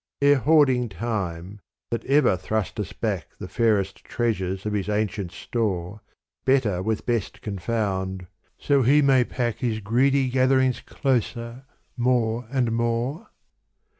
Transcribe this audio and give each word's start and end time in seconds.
Ere 0.23 0.37
hoarding 0.39 0.89
Time, 0.89 1.61
that 1.91 2.03
ever 2.05 2.35
thrusteth 2.35 2.99
back 3.01 3.27
The 3.37 3.47
fairest 3.47 3.97
treasures 4.03 4.65
of 4.65 4.73
his 4.73 4.89
ancient 4.89 5.31
store, 5.31 6.01
Better 6.43 6.81
with 6.81 7.05
best 7.05 7.43
confound, 7.43 8.25
so 8.57 8.81
he 8.81 9.03
may 9.03 9.23
pack 9.23 9.57
His 9.57 9.79
greedy 9.79 10.27
gatherings 10.29 10.79
closer, 10.81 11.65
more 11.95 12.47
and 12.49 12.71
more 12.71 13.29